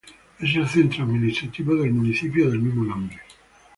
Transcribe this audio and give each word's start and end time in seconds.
Es 0.39 0.55
el 0.55 0.67
centro 0.67 1.03
administrativo 1.03 1.75
del 1.75 1.93
municipio 1.93 2.49
del 2.49 2.57
mismo 2.57 2.83
nombre. 2.85 3.19